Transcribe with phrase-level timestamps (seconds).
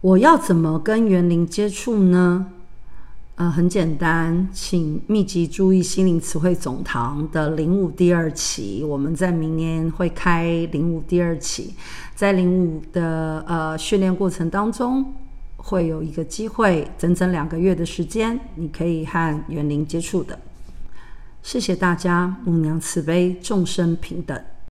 [0.00, 2.52] 我要怎么跟园林接触呢？
[3.34, 11.74] 呃很简单请密集注意心灵词汇总堂的零五第二期我们在明年会开零五第二期。
[12.14, 15.14] 在零五的呃训练过程当中
[15.56, 20.38] 会有一个机会整整两个月的时间你可以和园林接触的。
[21.42, 24.40] 谢谢大家母娘慈悲众生平等。